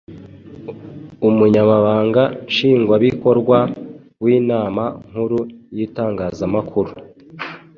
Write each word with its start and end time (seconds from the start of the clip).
umunyabanga 1.27 2.23
Nshingwabikorwa 2.49 3.57
w’Inama 4.23 4.83
Nkuru 5.07 5.39
y’Itangazamakuru 5.75 6.91